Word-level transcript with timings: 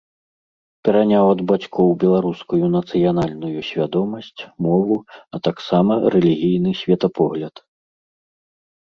Пераняў 0.87 1.25
ад 1.33 1.41
бацькоў 1.49 1.89
беларускую 2.03 2.65
нацыянальную 2.75 3.59
свядомасць, 3.69 4.41
мову, 4.69 4.97
а 5.37 5.41
таксама 5.49 5.91
рэлігійны 6.17 6.71
светапогляд. 6.81 7.55